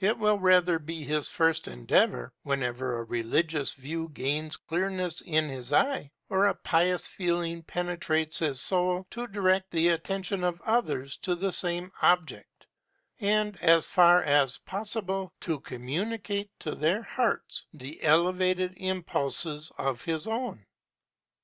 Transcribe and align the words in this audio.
It 0.00 0.18
will 0.18 0.40
rather 0.40 0.80
be 0.80 1.04
his 1.04 1.28
first 1.30 1.68
endeavor, 1.68 2.32
whenever 2.42 2.98
a 2.98 3.04
religious 3.04 3.74
view 3.74 4.08
gains 4.12 4.56
clearness 4.56 5.20
in 5.20 5.48
his 5.48 5.72
eye, 5.72 6.10
or 6.28 6.46
a 6.46 6.56
pious 6.56 7.06
feeling 7.06 7.62
penetrates 7.62 8.40
his 8.40 8.60
soul, 8.60 9.06
to 9.10 9.28
direct 9.28 9.70
the 9.70 9.90
attention 9.90 10.42
of 10.42 10.60
others 10.62 11.16
to 11.18 11.36
the 11.36 11.52
same 11.52 11.92
object, 12.02 12.66
and, 13.20 13.56
as 13.62 13.86
far 13.86 14.24
as 14.24 14.58
possible, 14.58 15.32
to 15.42 15.60
communicate 15.60 16.50
to 16.58 16.74
their 16.74 17.02
hearts 17.04 17.68
the 17.72 18.02
elevated 18.02 18.74
impulses 18.76 19.70
of 19.78 20.02
his 20.02 20.26
own. 20.26 20.66